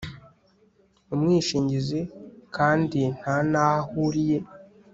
umwishingizi 1.13 1.99
kandi 2.55 2.99
nta 3.17 3.35
n 3.51 3.53
aho 3.65 3.69
ahuriye 3.81 4.37